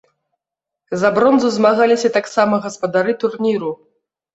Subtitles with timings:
[1.01, 3.71] За бронзу змагаліся таксама гаспадары турніру.